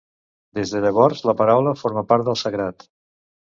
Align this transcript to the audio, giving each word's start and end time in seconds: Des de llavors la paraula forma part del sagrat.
Des 0.59 0.73
de 0.75 0.81
llavors 0.85 1.21
la 1.31 1.35
paraula 1.43 1.75
forma 1.83 2.05
part 2.15 2.29
del 2.31 2.41
sagrat. 2.47 2.91